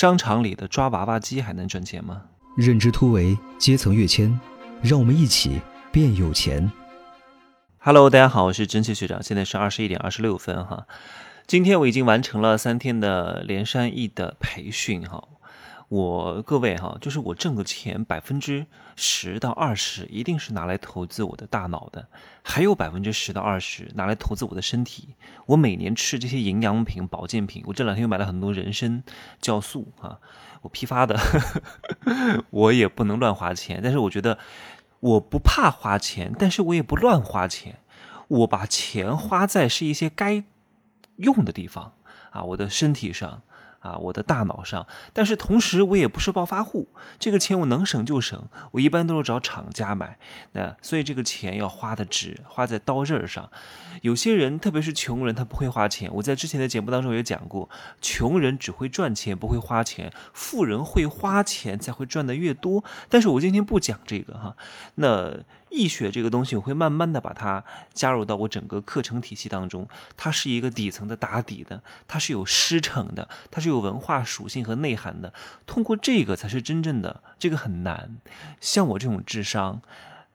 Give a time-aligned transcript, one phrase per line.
[0.00, 2.22] 商场里的抓娃娃机还能赚钱吗？
[2.56, 4.40] 认知突围，阶层跃迁，
[4.80, 5.60] 让我们一起
[5.92, 6.72] 变有钱。
[7.76, 10.86] Hello，大家好，我是蒸汽学长，现在是二十一点二十六分哈。
[11.46, 15.22] 今天我已经完成了三天的连山易的培训哈。
[15.90, 18.64] 我各位哈，就是我挣的钱百分之
[18.94, 22.06] 十到二十一定是拿来投资我的大脑的，
[22.44, 25.16] 还有百分之十到二十拿来投资我的身体。
[25.46, 29.02] 我每年吃这些营养品、保健品，我这两天又买了很多人参
[29.42, 30.20] 酵素啊，
[30.62, 31.18] 我批发的，
[32.50, 33.80] 我也不能乱花钱。
[33.82, 34.38] 但是我觉得
[35.00, 37.80] 我不怕花钱，但是我也不乱花钱，
[38.28, 40.44] 我把钱花在是一些该
[41.16, 41.94] 用的地方
[42.30, 43.42] 啊，我的身体上。
[43.80, 50.18] 啊，我的大脑上，但是同时我也不是暴发户，这个钱我能省就省，我一般都是找厂家买，
[50.52, 53.50] 那所以这个钱要花的值，花在刀刃上。
[54.02, 56.10] 有些人，特别是穷人，他不会花钱。
[56.14, 57.68] 我在之前的节目当中也讲过，
[58.00, 62.84] 穷人只会赚钱，不会花钱；富人会花钱，才会赚的越多。
[63.08, 64.56] 但是我今天不讲这个哈，
[64.96, 65.38] 那。
[65.72, 67.62] 易学这个东西，我会慢慢的把它
[67.94, 69.86] 加入到我整个课程体系当中。
[70.16, 75.32] 它是一个底层的打底的，它是有师承的，它是有文化属性和内涵的。
[75.64, 78.18] 通过这个才是真正的，这个很难。
[78.60, 79.80] 像我这种智商，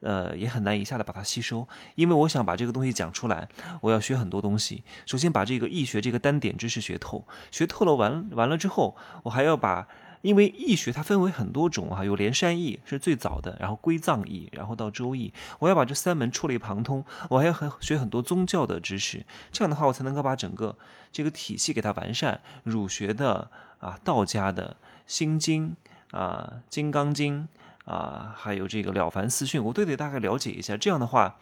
[0.00, 1.68] 呃，也很难一下子把它吸收。
[1.94, 3.48] 因为我想把这个东西讲出来，
[3.82, 4.82] 我要学很多东西。
[5.06, 9.86] 首先把这个易学这个单点知识学透，学透了完完了之后，我还要把。
[10.26, 15.32] 因为易学它分为很多种啊，有连山易是最早的，然后归藏易，然后到周易。
[15.60, 20.76] 我要把这三门触类旁通，我还要很学很多宗教的知识，这样的话我才能够把整个
[21.12, 22.40] 这个体系给它完善。
[22.64, 25.76] 儒学的啊，道家的心经
[26.10, 27.46] 啊，金刚经
[27.84, 30.76] 啊，还有这个了凡四训，我都得大概了解一下。
[30.76, 31.36] 这样的话，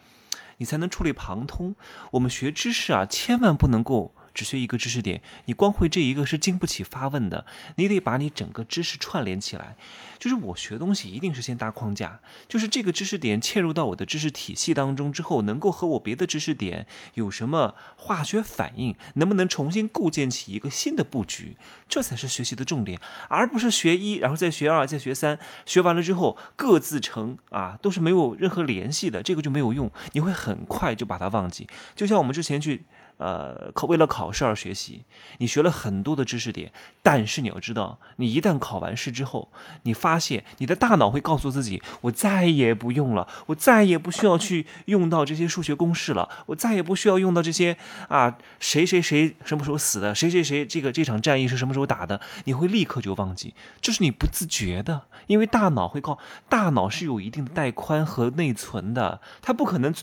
[0.57, 1.75] 你才能触类旁通。
[2.11, 4.13] 我们学知识啊，千万不能够。
[4.35, 7.47] 只学一个知识点，你光会这一个是经不起发问的。
[7.77, 9.75] 你得把你整个知识串联起来。
[10.17, 21.57] 就是我学东西一定是先搭框架，就是这个知识点嵌入到我的知识体系当中之后，能够和我别的知识点有什么化学反应，能不能重新构建起一个新的布局，
[21.87, 31.67] 这才是学习的重点，而不是学一，然后再学二，再学三，学完了之后各自成啊，都是没有任何联系的，这个就没有用，你会很快就把它忘记。
[31.93, 32.85] 就像我们之前去。
[33.17, 35.05] 呃，考为了考试而学习，
[35.37, 36.71] 你学了很多的知识点，
[37.01, 39.49] 但是你要知道，你一旦考完试之后，
[39.83, 47.77] 你发现你的大脑会告诉自己，我再也不用了，我再也不需要去用到这些数学公式了，我再也不需要用到这些
[48.09, 59.93] 啊，谁谁谁什么时候死的，谁谁谁这个这场战役是什么时候打的，你会立刻就忘记，这是你不自觉的，因为大脑会告，大脑是有一定的带宽和内存的，它不可能。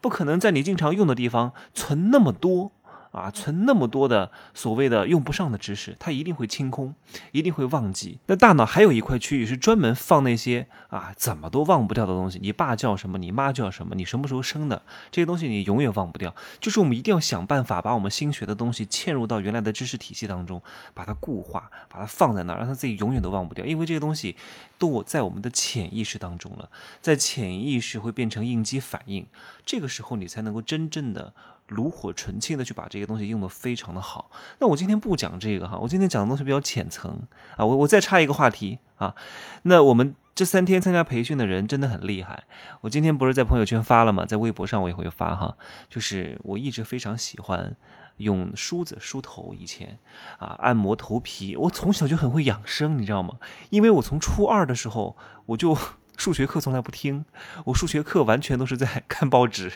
[0.00, 2.72] 不可能在你经常用的地方存那么多。
[3.10, 6.94] 啊，存那么多的所谓的用不上的知识，它一定会清空，
[7.32, 8.18] 一定会忘记。
[8.26, 12.38] 那大脑还有一块区域是专门放那些啊怎么都忘不掉的东西。
[12.40, 13.18] 你爸叫什么？
[13.18, 13.94] 你妈叫什么？
[13.96, 14.82] 你什么时候生的？
[15.10, 16.34] 这些东西你永远忘不掉。
[16.60, 20.62] 就是我们一定要想办法把我们新学的东西嵌入到原来的知识体系当中，
[20.94, 23.64] 把它固化，把它放在那儿，让它自己永远都忘不掉。
[23.64, 24.36] 因为这些东西
[24.78, 26.70] 都在我们的潜意识当中了，
[27.00, 29.26] 在潜意识会变成应激反应，
[29.66, 31.34] 这个时候你才能够真正的。
[31.70, 34.30] 炉火纯青的去把这些东西用的非常的好。
[34.58, 37.26] 那我今天不讲这个哈，我今天讲的东西比较浅层
[37.56, 37.64] 啊。
[37.64, 39.14] 我我再插一个话题啊。
[39.62, 42.44] 那我们这三天参加培训的人真的很厉害。
[42.82, 44.26] 我今天不是在朋友圈发了吗？
[44.26, 45.56] 在微博上我也会发哈。
[45.88, 47.76] 就是我一直非常喜欢
[48.18, 49.98] 用梳子梳头，以前
[50.38, 51.56] 啊按摩头皮。
[51.56, 53.36] 我从小就很会养生，你知道吗？
[53.70, 55.16] 因为我从初二的时候
[55.46, 55.76] 我就。
[56.20, 57.24] 数学课从来不听，
[57.64, 59.72] 我数学课完全都是在 看报纸、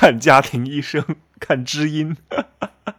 [0.00, 1.04] 看家庭医生、
[1.38, 2.16] 看知音、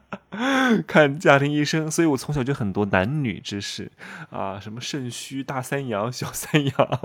[0.85, 3.91] 看家庭医生，所以我从小就很多男女之事
[4.29, 6.99] 啊，什么肾虚、大三阳、 小三阳，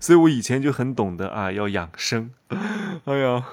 [0.00, 2.32] 所以我以前就很懂得啊，要养生。
[3.04, 3.44] 哎呀。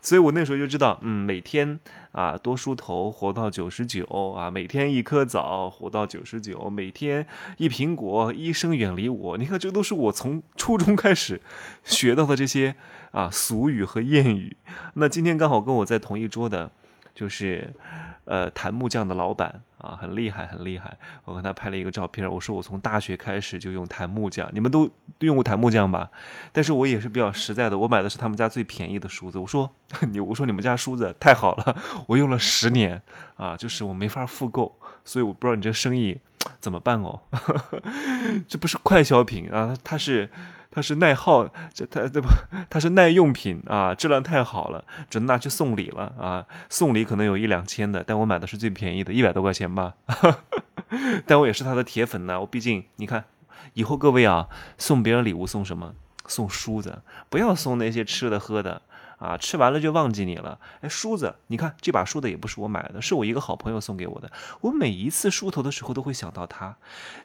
[0.00, 1.80] 所以我那时候就知道，嗯，每天
[2.12, 4.04] 啊多梳头，活到九十九
[4.36, 7.26] 啊，每天一颗枣，活到九十九，每天
[7.56, 9.38] 一苹果，医生远离我。
[9.38, 11.40] 你看，这都是我从初中开始
[11.82, 12.74] 学到的这些
[13.12, 14.56] 啊俗语和谚语。
[14.94, 16.70] 那今天刚好跟我在同一桌的，
[17.14, 17.72] 就是。
[18.24, 20.96] 呃，檀木匠的老板啊，很厉害，很厉害。
[21.24, 24.90] 我跟他拍了一个照片，我说我从大学开始就用檀木匠，你们都
[25.20, 26.10] 用过檀木匠吧？
[26.52, 29.38] 但是我也是比较实在的，我买的是他们家最便宜的梳子。
[29.38, 29.70] 我说
[30.10, 31.76] 你，我说你们家梳子太好了，
[32.08, 33.00] 我用了十年
[33.36, 36.18] 啊，就是我没法复购，所以我不知道你这生意
[36.60, 37.20] 怎么办哦。
[38.48, 40.30] 这不是快消品啊，它是。
[40.74, 42.28] 它是耐耗，这它这不，
[42.68, 46.44] 它是耐用品啊，质量太好了，只能拿去送礼了啊！
[46.68, 49.94] 送礼可能有一两千的，但我买的是最便宜的，一百多块钱吧。
[51.26, 52.40] 但我也是他的铁粉呢。
[52.40, 53.24] 我毕竟你看，
[53.74, 55.94] 以后各位啊，送别人礼物送什么？
[56.26, 58.82] 送梳子，不要送那些吃的喝的。
[59.18, 60.58] 啊，吃完了就忘记你了。
[60.80, 64.30] 哎，梳子，你看这把梳子也不是我买的，是我一个好朋友送给我的。
[64.60, 66.76] 我每一次梳头的时候都会想到他，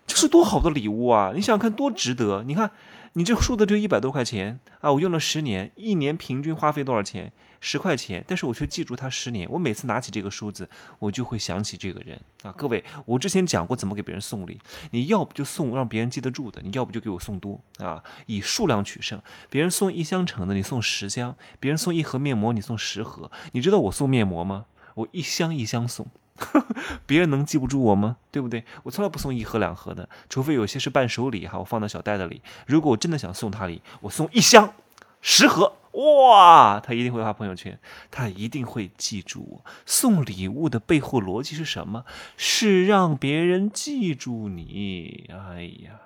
[0.08, 1.32] 这是多好的礼物啊！
[1.34, 2.44] 你想想看，多值得。
[2.44, 2.72] 你看，
[3.14, 7.32] 你这梳子就一百多块钱啊，我用了十年，一年平均花费多少钱？
[7.62, 9.50] 十块钱，但是我却记住他十年。
[9.50, 10.70] 我每次拿起这个梳子，
[11.00, 12.52] 我就会想起这个人啊。
[12.58, 14.60] 各位，我之前讲过怎么给别人送礼，
[14.92, 19.22] 你要不就送让别人记得住的，你要不就给我送多啊，以数量取胜。
[19.50, 23.30] 别人送一箱橙子，你送十箱；别人送一盒面膜，你送十盒。
[23.52, 24.66] 你知道我送面膜吗？
[24.96, 26.08] 我一箱一箱送，
[27.06, 28.18] 别人能记不住我吗？
[28.32, 28.64] 对不对？
[28.84, 32.42] 我从来不送一盒两盒的，除非有些是伴手礼哈，我放到小袋子里。
[32.66, 34.74] 如果我真的想送他礼，我送一箱，
[35.22, 35.74] 十盒。
[35.94, 37.80] 哇，他一定会发朋友圈，
[38.12, 39.66] 他一定会记住我。
[39.86, 42.06] 送礼物的背后逻辑是什么？
[42.38, 45.30] 是让别人记住你。
[45.32, 46.00] 哎呀，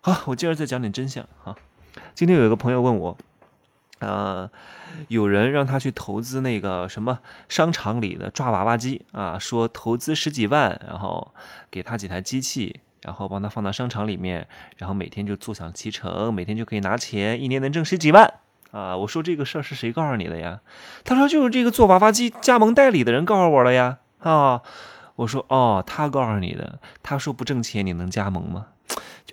[0.00, 1.56] 好，我接着再讲点真相哈。
[2.14, 3.16] 今天有一个朋友问我，
[4.00, 4.50] 啊，
[5.08, 11.32] 有人让他去投资那个什么商场里的抓娃娃机啊，说投资十几万，然后
[11.70, 12.80] 给他几台机器。
[13.04, 14.48] 然后帮他放到商场里面，
[14.78, 18.32] 然后每天就坐享其成，每天就可以拿钱，一年能挣十几万。
[18.74, 20.58] 啊，我说这个事儿是谁告诉你的呀？
[21.04, 23.98] 他说就是这个做娃娃机加盟代理的人告诉我了呀。
[24.18, 24.62] 啊，
[25.14, 28.66] 我说哦，他告诉你的，他说不挣钱你能加盟吗？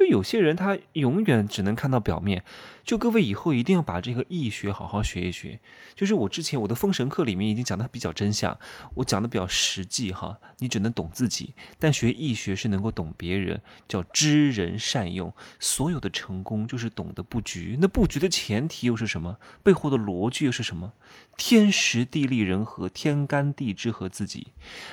[0.01, 2.43] 就有些人他永远只能看到表面。
[2.83, 5.59] 就各位以后一定要把这个易学好好学一学。
[5.93, 8.57] 就是我之前我的封神课里面已经讲的比较真相，
[8.95, 10.39] 我讲的比较实际哈。
[10.57, 15.31] 你只能懂自己，但学易学是能够懂别人，叫知人善用。
[15.59, 17.77] 所有的成功就是懂得布局。
[17.79, 19.37] 那布局的前提又是什么？
[19.61, 20.93] 背后的逻辑又是什么？
[21.37, 24.47] 天时地利人和，天干地支和自己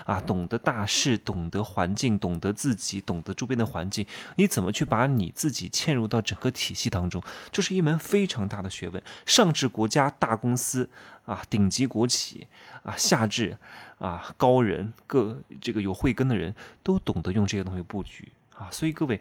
[0.05, 4.07] 啊，懂得大势，懂得环境，懂得自己，懂得周边的环境，
[4.37, 7.23] 你怎么去把把你自己嵌入到整个体系当中？
[7.53, 9.01] 这是一门非常大的学问。
[9.25, 10.91] 上至国家大公司
[11.25, 12.49] 啊，顶级国企
[12.83, 13.57] 啊，下至
[13.99, 16.53] 啊高人，各这个有慧根的人
[16.83, 18.69] 都懂得用这些东西布局啊。
[18.73, 19.21] 所以各位，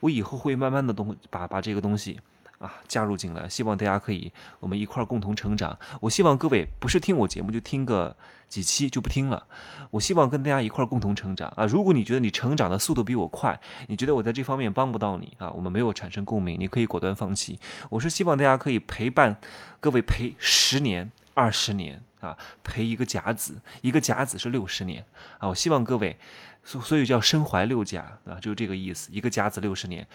[0.00, 2.18] 我以后会慢慢的东把把这个东西。
[2.58, 5.78] 啊，加入进来，希望大家可以我们一块儿共同成长。
[6.00, 8.16] 我希望各位不是听我节目就听个
[8.48, 9.46] 几期就不听了，
[9.90, 11.66] 我希望跟大家一块儿共同成长啊！
[11.66, 17.60] 如果你觉得你成长的速度比我快，你觉得我在这方面帮不到你啊，我们没有产生共鸣，你可以果断放弃。
[17.90, 19.36] 我是希望大家可以陪伴
[19.80, 25.04] 各位陪十年、二十年啊，陪一个甲子，一个甲子是六十年
[25.38, 25.48] 啊！
[25.48, 26.18] 我希望各位。
[26.64, 29.08] 所所以叫身怀六甲啊，就是这个意思。
[29.10, 30.06] 一个甲子六十年，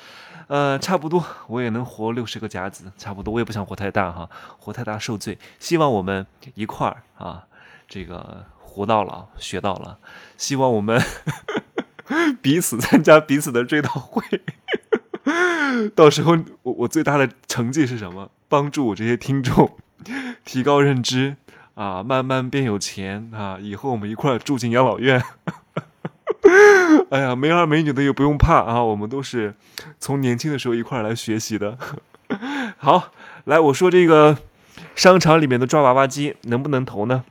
[0.47, 3.33] 呃，差不多我也能活六十个甲子，差不多。
[3.33, 4.29] 我也不想活太大哈，
[4.59, 5.39] 活太大受罪。
[5.57, 7.47] 希望我们一块儿啊，
[7.87, 9.97] 这个活到老学到了。
[10.37, 11.01] 希望我们
[12.39, 14.23] 彼此参加彼此的追悼会。
[15.95, 18.29] 到时候我我最大的成绩是什么？
[18.47, 19.75] 帮助我这些听众
[20.45, 21.37] 提高认知
[21.75, 25.21] 啊，慢慢变有钱啊，以后我们一块儿住进养老院。
[27.09, 28.83] 哎呀，没儿没女的也不用怕啊！
[28.83, 29.53] 我们都是
[29.99, 31.77] 从年轻的时候一块来学习的。
[32.77, 33.11] 好，
[33.45, 34.37] 来我说这个
[34.95, 37.23] 商场里面的抓娃娃机能不能投呢？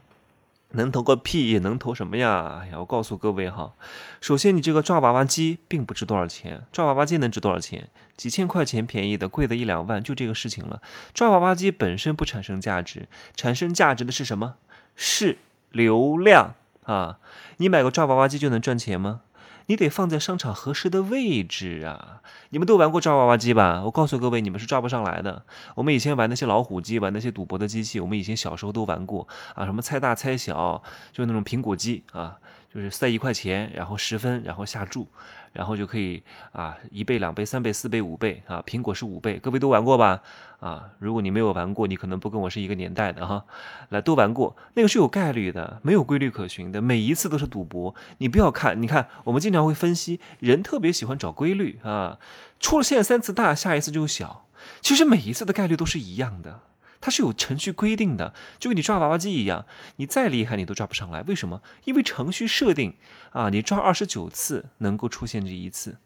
[0.73, 1.59] 能投个屁！
[1.59, 2.61] 能投什么呀？
[2.63, 3.73] 哎呀，我告诉各位哈，
[4.21, 7.89] 首先你这个抓娃娃机并不值多少钱，抓娃娃机能值多少钱？
[8.17, 10.83] 几千块钱便宜的，贵的一两万，就这个事情了。
[11.15, 14.55] 抓娃娃机本身不产生价值，产生价值的是什么？
[14.95, 15.39] 是
[15.71, 17.19] 流量啊！
[17.57, 19.23] 你买个抓娃娃机就能赚钱吗？
[19.67, 22.21] 你得放在商场合适的位置啊！
[22.51, 23.83] 你们都玩过抓娃娃机吧？
[23.85, 25.45] 我告诉各位，你们是抓不上来的。
[25.77, 32.39] 我们以前玩那些老虎机，玩那些赌博的机器，我们以前小时候都玩过啊，什么猜大猜小，就那种苹果机啊，
[32.75, 35.09] 就是塞一块钱，然后十分，然后下注。
[35.53, 38.63] 然后就可以啊，一倍、两倍、三倍、四倍、五倍啊！
[38.67, 40.23] 苹果是五倍，各位都玩过吧？
[40.61, 43.45] 啊，如果你没有玩过，你可能不跟我是一个年代的哈。
[43.91, 47.95] 来，都玩过，那个是有概率的，没有规律可循的，每一次都是赌博。
[48.19, 52.19] 你不要看，你看我们经常会分析，人特别喜欢找规律啊。
[52.61, 54.47] 出了现三次大，下一次就小，
[54.81, 56.61] 其实每一次的概率都是一样的。
[57.03, 59.67] 它是有程序规定的，就跟你抓娃娃机一样，
[59.97, 61.21] 你再厉害你都抓不上来。
[61.25, 61.61] 为什么？
[61.85, 62.95] 因为程序设定
[63.33, 65.99] 啊，你抓二十九次能够出现这一次，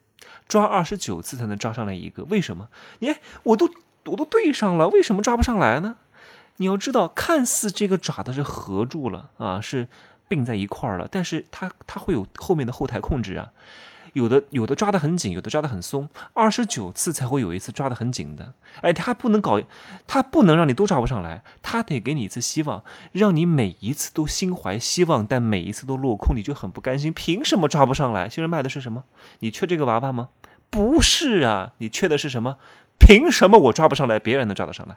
[0.49, 2.25] 抓二十九次才能抓上来一个。
[2.25, 2.69] 为什么？
[2.99, 3.71] 你我都
[4.07, 5.99] 我都对上了，为什么抓不上来呢？
[6.57, 9.89] 你要知道，看似这个爪子是合住了啊，是
[10.27, 13.53] 并在一块儿了，但是它它会有后面的后台控制啊。
[14.17, 18.55] 有的有的抓得很紧，有的抓得很松，二十九次才会有一次抓得很紧的。
[18.81, 19.61] 哎，他不能搞，
[20.07, 22.83] 他不能让你都抓不上来，他得给你一次希望，
[23.13, 27.13] 让你每一次都心怀希望，但每一次都落空，你就很不甘心。
[27.13, 28.27] 凭什么抓不上来？
[28.27, 29.05] 新人卖的是什么？
[29.41, 30.31] 你缺这个娃娃吗？
[30.71, 32.57] 不是啊，你缺的是什么？
[32.99, 34.97] 凭什么我抓不上来，别人能抓得上来？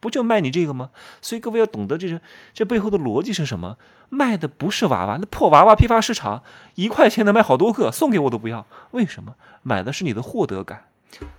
[0.00, 0.90] 不就卖你这个吗？
[1.20, 2.20] 所以各位要懂得这是
[2.54, 3.76] 这背后的逻辑是什么？
[4.08, 6.42] 卖的不是娃娃，那破娃娃批发市场
[6.74, 8.66] 一块钱能卖好多个，送给我都不要。
[8.90, 9.34] 为什么？
[9.62, 10.86] 买的是你的获得感，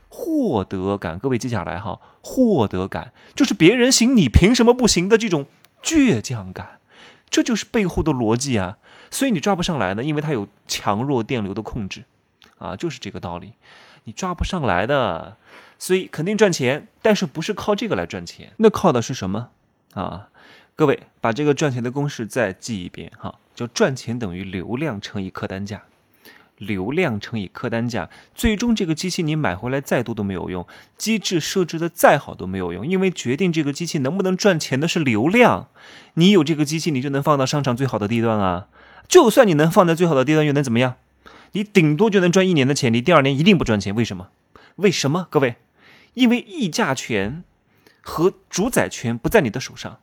[0.08, 1.20] 获得感。
[1.20, 5.48] 各位记下来哈，获得感就是别人行你凭什么不行的这种
[5.84, 6.80] 倔强感，
[7.30, 8.78] 这就是背后的逻辑啊。
[9.10, 12.06] 所以你抓不上来呢，因为它有强弱电流的控制
[12.58, 13.54] 啊，就是这个道理。
[14.06, 15.36] 你抓不上来的。
[15.82, 18.52] 所以肯定赚钱，但是不是靠这个来赚钱？
[18.58, 19.50] 那靠的是什么
[19.96, 20.30] 啊？
[20.76, 25.82] 各位把这个赚钱的公式再记一遍哈，叫赚钱等于流量乘以客单价，
[26.60, 30.68] 流量乘以客单价，最终这个机器你买回来再多都没有用，
[31.00, 35.70] 机制设置的再好都没有用，因为决定这个机器能不能赚钱的是流量。
[36.14, 38.68] 你有这个机器，你就能放到商场最好的地段啊。
[39.08, 40.98] 就算你能放在最好的地段，又能怎么样？
[41.54, 43.96] 你顶多就能赚一年的钱，你第二年一定不赚钱。
[43.96, 44.28] 为什么？
[44.76, 45.26] 为什么？
[45.32, 45.56] 各位？
[46.14, 47.44] 因为议价权
[48.02, 50.00] 和主宰权不在你的手上，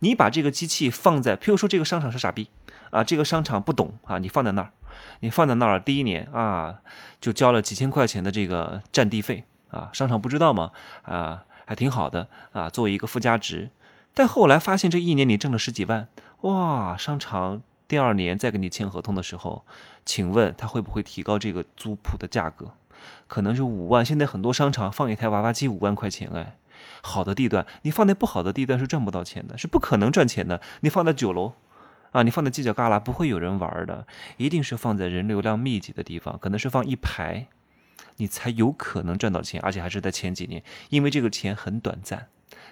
[0.00, 2.48] 你把这个机器放在，譬如说这个商场是傻逼
[2.90, 4.72] 啊，这个商场不懂啊，你放在那儿，
[5.20, 6.80] 你放在那儿，第一年啊
[7.20, 10.72] 就交了几千块钱的这个占地费啊，商场不知道吗？
[11.02, 13.70] 啊，还挺好的啊，作为一个附加值。
[14.12, 16.08] 但后来发现这一年你挣了十几万，
[16.42, 19.64] 哇，商场第二年再跟你签合同的时候，
[20.04, 22.72] 请问他会不会提高这个租铺的价格？
[23.26, 26.56] 可能是五万，现在很多商场放一台娃娃机五万块钱，哎，
[27.02, 30.60] 好的地段，你放在不好的地段是赚不到钱的，是不可能赚钱的。
[30.80, 31.54] 你放在酒楼，
[32.12, 37.48] 啊，你放在犄角旮旯，不会有人玩的，一定是放在人流量密集的地方，可能是放一排，
[38.16, 42.26] 你才有可能赚到钱，而且还是在前几年，因为这个钱很短暂，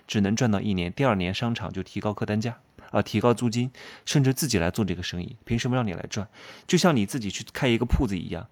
[0.06, 2.58] 只能赚到一年，第二年商场就提高客单价，
[2.92, 3.72] 啊，提高租金，
[4.04, 6.28] 甚至自己来做这个生意，凭什么让你来赚？
[6.68, 8.46] 就像你自己去开一个铺子一样。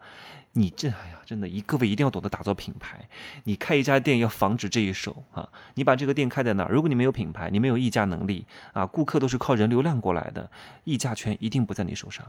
[0.55, 3.09] 你这哎呀，真的，一各位一定要懂得打造品牌。
[3.45, 5.49] 你开一家店要防止这一手啊！
[5.75, 10.51] 你把这个店开在那儿，如果你没有品牌，你没有议价能力啊，顾客都是靠人流量过来的，
[10.83, 12.27] 议价权一定不在你手上。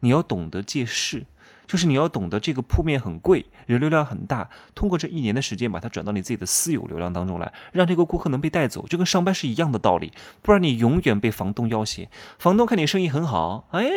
[0.00, 1.24] 你要懂得借势，
[1.72, 10.12] 就是你要懂得这个铺面很贵，人流量很大，通过这一年的时间把它转到你自己的私有流量当中来，让这个顾客能被带走，就跟上班是一样的道理。
[10.42, 13.88] 不然你永远被房东要挟，房东看你生意很好，哎。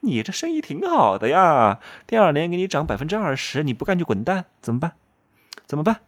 [0.00, 4.92] 你这生意挺好的呀，第二年给你涨百分之二十，你不干就滚蛋，怎么办？
[5.64, 6.00] 怎么办？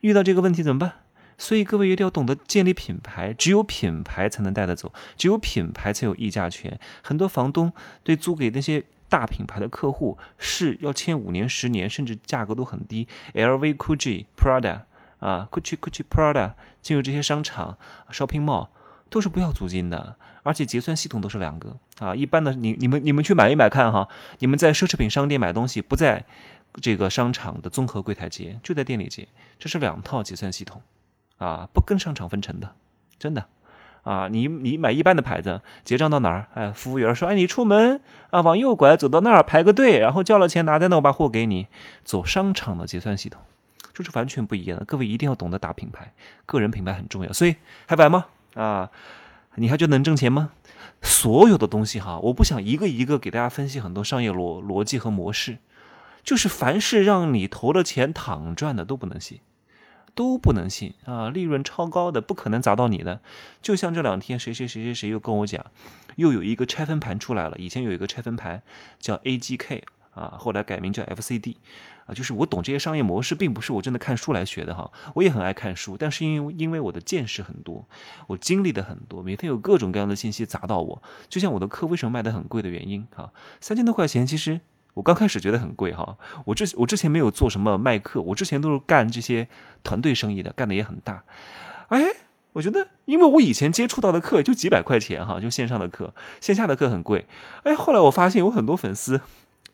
[0.00, 0.94] 遇到这个问题怎么办？
[1.38, 6.78] 所以各位一定要懂得建立品牌，只有品牌才能带得走，只有品牌才有议价权。
[7.00, 14.82] 很多房东对租给那些大品牌的客户是要签五年、十年，甚至价格都很低，LV、GUCCI、Prada
[15.18, 17.78] 啊，GUCCI、GUCCI、Prada 进入这些商场、
[18.10, 18.68] shopping mall。
[19.08, 22.12] 都是不要租金的，而且结算系统都是两个啊。
[22.12, 24.08] 一般的，你你们你们去买一买看哈，
[24.40, 26.24] 你们在奢侈品商店买东西，不在
[26.82, 29.28] 这个商场的综合柜台结，就在店里结，
[29.60, 30.82] 这是两套结算系统
[31.38, 32.74] 啊，不跟商场分成的，
[33.16, 33.46] 真的
[34.06, 34.28] 啊。
[34.30, 36.46] 你你买一般的牌子，结账到哪儿？
[36.54, 41.66] 哎，服务员说，哎，你出门啊，往右拐，走到那儿排个队，然后交了钱拿在那，我把货给你。
[42.04, 43.42] 走商场的结算系统，
[43.92, 44.84] 这是完全不一样的。
[44.84, 46.14] 各位一定要懂得打品牌，
[46.46, 47.32] 个人品牌很重要。
[47.32, 48.26] 所以还白吗？
[48.54, 48.88] 啊，
[49.56, 50.52] 你还觉得能挣钱吗？
[51.02, 55.58] 所有的东西哈，我不想一个一个给大家分析很多商业逻逻辑和模式，
[56.24, 59.40] 就是凡是让你投了钱躺赚的都不能信，
[60.16, 61.30] 都不能信啊！
[61.30, 63.20] 利润超高的不可能砸到你的。
[63.62, 65.64] 就像这两天谁谁谁谁谁又跟我讲，
[66.16, 68.64] 又有一个拆分盘出来了，以前有一个拆分盘
[68.98, 69.82] 叫 AGK。
[70.16, 71.56] 啊，后来改名叫 FCD，
[72.06, 77.86] 啊，就是我懂这些商业模式，并不是我真的看书来学的哈，我也很爱看书，但是因为因为我的见识很多，
[78.28, 83.30] 我经历的很多，每天有各种各样的信息砸到我，就像我的课为什么卖的很贵的原因哈，
[83.60, 84.62] 三千多块钱，其实
[84.96, 89.46] 我刚开始觉得很贵哈，我之我之前没有做什么卖课，我之前都是干这些
[89.84, 91.22] 团队生意的，干的也很大，
[91.88, 92.02] 哎，
[92.54, 97.26] 我觉得因为我以前接触到的课就几百块钱哈，就线上的课，线下的课很贵，
[97.64, 99.20] 哎，后来我发现有很多粉丝。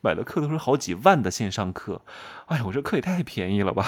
[0.05, 2.01] 买的课都是好几万的线上课，
[2.47, 3.87] 哎呀，我这课也太便宜了吧！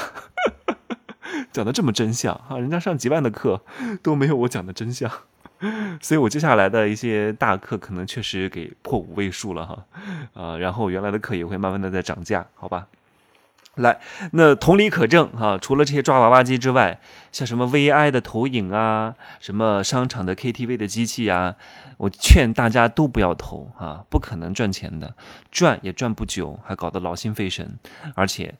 [1.50, 3.64] 讲的这么真相啊，人家上几万的课
[4.00, 5.10] 都没有我讲的真相，
[6.00, 9.84] 所以我接下来的一些大课可能确实给破五位数了哈，
[10.34, 12.86] 啊，然后原来的课也会慢慢的在涨价，好吧？
[13.76, 13.98] 来，
[14.30, 17.00] 那同理可证哈，除了这些抓娃娃机之外，
[17.32, 21.56] 像什么 VI 的投影啊，什么商场的 KTV 的机器啊，
[21.96, 25.16] 我劝大家都不要投啊，不可能赚钱的，
[25.50, 27.76] 赚也赚不久，还搞得劳心费神，
[28.14, 28.54] 而且，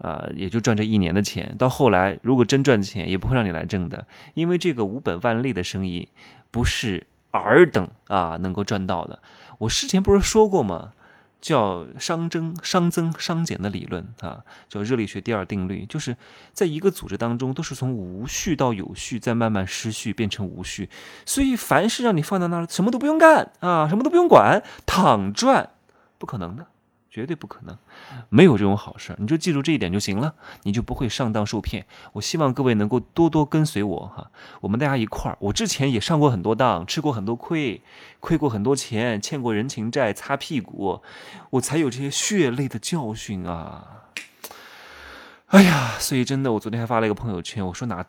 [0.00, 6.10] 啊，也就赚这一年的钱，到后来如果真赚钱，也不会让你来挣的，因为这个无本万利的生意
[6.50, 9.20] 不是尔等啊能够赚到的。
[9.58, 10.92] 我之前不是说过吗？
[11.40, 16.16] 叫熵增、熵增、熵减的理论啊，叫热力学第二定律，就是
[16.52, 20.90] 在一个组织当中，都是从无序到有序，再慢慢失序变成无序。
[21.24, 25.70] 所以，凡是让你放在那儿，什么都不用干啊，什么都不用管，躺赚，
[26.18, 26.66] 不可能的。
[27.10, 27.76] 绝对不可能，
[28.28, 31.86] 没有这种好事，你就记住这一点就行了，你就不会上当受骗。
[32.12, 35.38] 我希望各位能够多多跟随我哈，我们大家一块儿。
[35.40, 37.82] 我之前也上过很多当，吃过很多亏，
[38.20, 41.02] 亏过很多钱，欠过人情债，擦屁股，
[41.50, 44.10] 我才有这些血泪的教训啊！
[45.46, 48.04] 哎呀，所以真的，我昨天还发了一个朋友圈，我说哪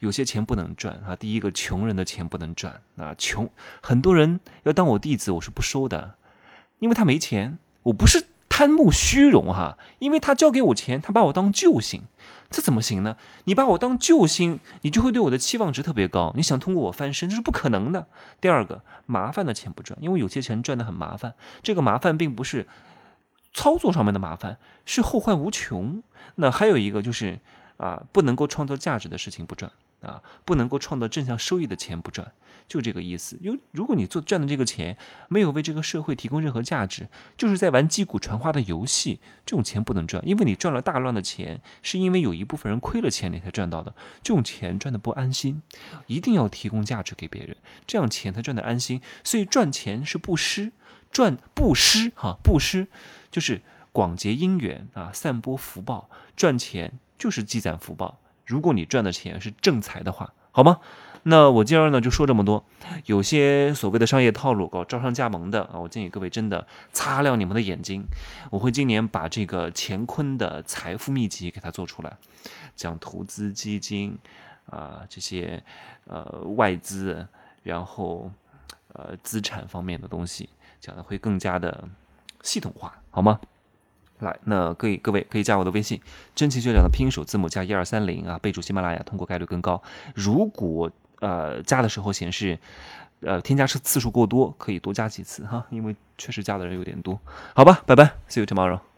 [0.00, 1.14] 有些钱不能赚啊？
[1.14, 3.48] 第一个，穷人的钱不能赚啊，穷
[3.80, 6.16] 很多人要当我弟子，我是不收的，
[6.80, 8.26] 因为他没钱，我不是。
[8.60, 12.02] 贪慕虚荣哈，因为他交给我钱，他把我当救星，
[12.50, 13.16] 这怎么行呢？
[13.44, 18.06] 你把我当救星，你就会对我的期望值特别高，你想通过我翻身，这是不可能的。
[18.38, 22.68] 第二个，麻烦的钱不赚，因为有些钱赚的很麻烦，这个麻烦并不是
[23.54, 26.02] 操作上面的麻烦，是后患无穷。
[26.34, 27.40] 那还有一个就是
[27.78, 29.72] 啊，不能够创造价值的事情不赚。
[30.02, 32.32] 啊，不能够创造正向收益的钱不赚，
[32.70, 33.36] 就这个意思。
[33.42, 34.96] 因为如果你做赚的这个钱
[35.28, 40.26] 没有为这个社会提供任何价值，就是在玩击鼓传花的游戏，这种钱不能赚。
[40.26, 45.60] 因为你赚了大量的钱，是因为有一部分人亏了钱你才赚到的，这种钱赚的不安心，
[46.06, 47.56] 一定要提供价值给别人，
[47.88, 49.02] 这样钱才赚的安心。
[49.24, 50.70] 所以赚钱是布施，
[51.10, 52.86] 赚布施哈，布施
[53.32, 53.60] 就是
[53.90, 56.08] 广结因缘啊，散播福报。
[56.36, 58.20] 赚钱就是积攒福报。
[58.46, 60.78] 如果你赚的钱是正财的话，好吗？
[61.24, 62.64] 那我今儿呢就说这么多。
[63.06, 68.04] 有些所谓的商业套路，搞招商加盟的啊，我建议各位真的擦亮你们的眼睛。
[68.50, 72.16] 我会今年把这个乾坤的财富秘籍给它做出来，
[72.74, 74.18] 讲投资基金
[74.66, 75.62] 啊这些
[76.06, 76.24] 呃
[76.56, 77.26] 外资，
[77.62, 78.30] 然后
[78.94, 80.48] 呃资产方面的东西，
[80.80, 81.86] 讲的会更加的
[82.42, 83.40] 系统化，好吗？
[84.20, 85.98] 来，那各位各位可以加我的微信，
[86.34, 89.82] 真奇学长的拼音首字母加一二三零啊，备注喜马拉雅，通过概率更高。
[90.14, 92.58] 如果呃加的时候显示
[93.20, 97.18] 呃添加次次数过多，可以多加几次哈，因为确实加的人有点多。
[97.54, 98.89] 好吧，拜拜，see you tomorrow。